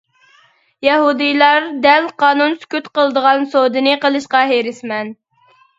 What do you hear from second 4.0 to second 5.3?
قىلىشقا ھېرىسمەن.